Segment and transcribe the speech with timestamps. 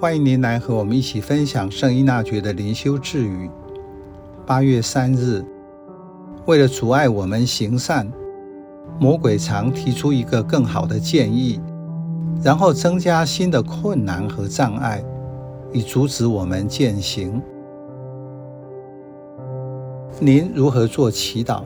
[0.00, 3.50] 欢迎您来和我们一起分享圣依纳爵的灵修智语。
[4.46, 5.44] 八月三日，
[6.46, 8.08] 为了阻碍我们行善，
[9.00, 11.60] 魔鬼常提出一个更好的建议，
[12.44, 15.02] 然后增加新的困难和障碍，
[15.72, 17.42] 以阻止我们践行。
[20.20, 21.64] 您如何做祈祷？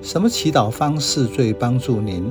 [0.00, 2.30] 什么祈祷方式最帮助您？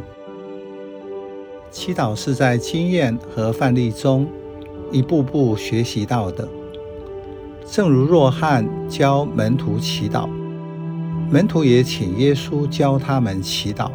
[1.72, 4.26] 祈祷是在经验和范例中
[4.92, 6.48] 一步步学习到的。
[7.66, 10.30] 正如若翰教门徒祈祷，
[11.30, 13.92] 门徒也请耶稣教他们祈祷。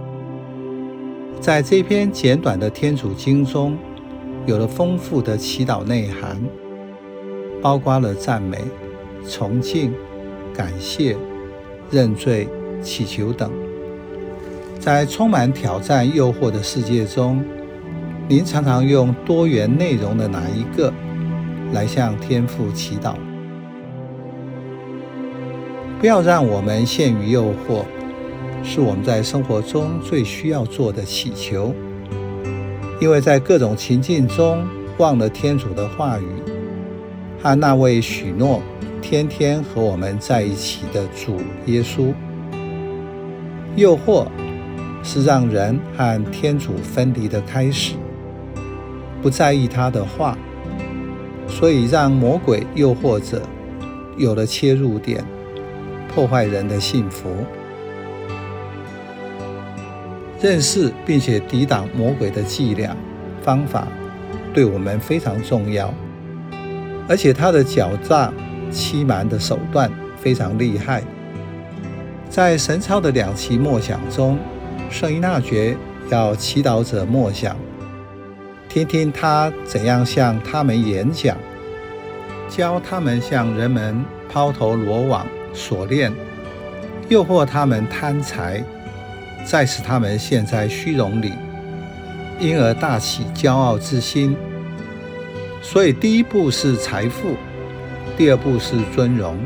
[1.40, 3.76] 在这篇简短的天主经中，
[4.46, 6.40] 有了丰富的祈祷内涵，
[7.60, 8.58] 包括了赞美、
[9.28, 9.92] 崇敬。
[10.54, 11.16] 感谢、
[11.90, 12.46] 认罪、
[12.82, 13.50] 祈求等，
[14.78, 17.42] 在充满挑战、诱惑的世界中，
[18.28, 20.92] 您常常用多元内容的哪一个
[21.72, 23.14] 来向天父祈祷？
[26.00, 27.84] 不要让我们陷于诱惑，
[28.62, 31.74] 是我们在生活中最需要做的祈求，
[33.00, 34.64] 因为在各种情境中
[34.98, 36.26] 忘了天主的话语
[37.40, 38.62] 和那位许诺。
[39.02, 41.36] 天天和我们在一起的主
[41.66, 42.14] 耶稣，
[43.74, 44.26] 诱惑
[45.02, 47.94] 是让人和天主分离的开始，
[49.22, 50.36] 不在意他的话，
[51.48, 53.40] 所以让魔鬼诱惑者
[54.16, 55.24] 有了切入点，
[56.12, 57.30] 破坏人的幸福。
[60.40, 62.96] 认识并且抵挡魔鬼的伎俩
[63.42, 63.86] 方法，
[64.52, 65.94] 对我们非常重要，
[67.08, 68.32] 而且他的狡诈。
[68.70, 71.02] 欺瞒的手段非常厉害。
[72.30, 74.38] 在神操的两期默想中，
[74.88, 75.76] 圣依纳爵
[76.08, 77.54] 要祈祷者默想，
[78.72, 81.36] 听听他怎样向他们演讲，
[82.48, 86.10] 教他们向人们抛投罗网锁链，
[87.10, 88.64] 诱惑他们贪财，
[89.44, 91.34] 再使他们陷在虚荣里，
[92.40, 94.34] 因而大起骄傲之心。
[95.60, 97.36] 所以第一步是财富。
[98.16, 99.36] 第二步是尊荣，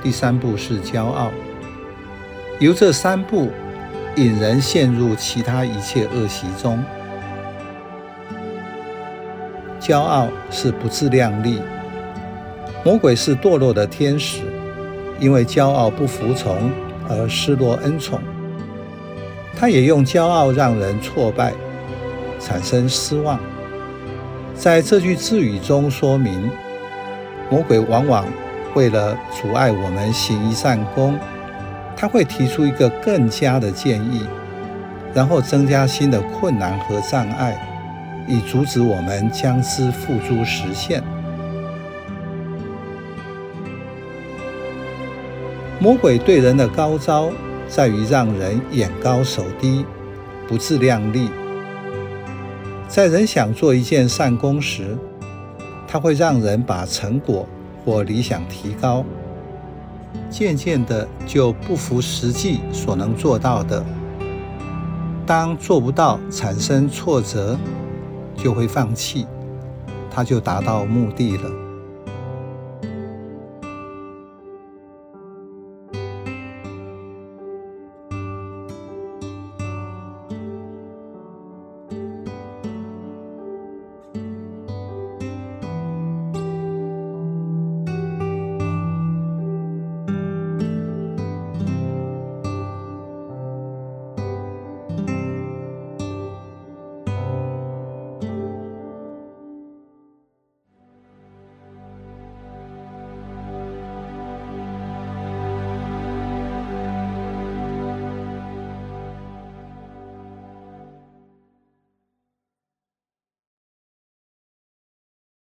[0.00, 1.32] 第三步是骄傲。
[2.60, 3.50] 由这三步
[4.14, 6.80] 引人陷入其他一切恶习中。
[9.86, 11.60] 骄傲是不自量力，
[12.82, 14.40] 魔鬼是堕落的天使，
[15.20, 16.72] 因为骄傲不服从
[17.06, 18.18] 而失落恩宠。
[19.54, 21.52] 他也用骄傲让人挫败，
[22.40, 23.38] 产生失望。
[24.54, 26.50] 在这句字语中说明。
[27.50, 28.24] 魔鬼往往
[28.74, 31.14] 为了阻碍我们行一善功，
[31.94, 34.26] 他会提出一个更佳的建议，
[35.12, 37.54] 然后增加新的困难和障碍，
[38.26, 41.02] 以阻止我们将之付诸实现。
[45.80, 47.30] 魔鬼对人的高招
[47.68, 49.84] 在于让人眼高手低，
[50.48, 51.28] 不自量力。
[52.88, 54.96] 在人想做一件善功时，
[55.86, 57.46] 它会让人把成果
[57.84, 59.04] 或理想提高，
[60.30, 63.84] 渐渐的就不符实际所能做到的。
[65.26, 67.58] 当做不到产生挫折，
[68.36, 69.26] 就会放弃，
[70.10, 71.63] 他就达到目的了。